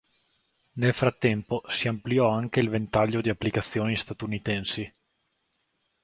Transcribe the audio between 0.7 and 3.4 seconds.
Nel frattempo si ampliò anche il ventaglio di